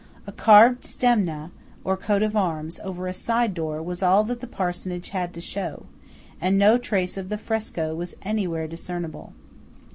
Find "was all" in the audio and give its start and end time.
3.83-4.23